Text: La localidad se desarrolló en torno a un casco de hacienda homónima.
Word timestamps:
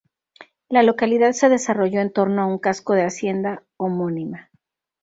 La 0.67 0.81
localidad 0.81 1.31
se 1.33 1.47
desarrolló 1.47 2.01
en 2.01 2.11
torno 2.11 2.41
a 2.41 2.47
un 2.47 2.57
casco 2.57 2.95
de 2.95 3.03
hacienda 3.05 3.61
homónima. 3.77 4.49